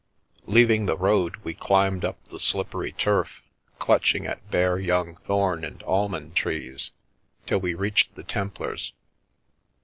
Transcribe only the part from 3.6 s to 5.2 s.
clutching at bare young